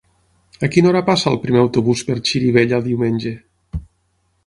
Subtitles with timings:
[0.67, 3.39] A quina hora passa el primer autobús per Xirivella diumenge?